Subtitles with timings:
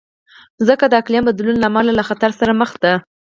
[0.57, 2.93] مځکه د اقلیم بدلون له امله له خطر سره مخ ده.